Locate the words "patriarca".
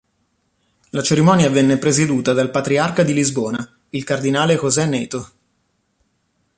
2.49-3.03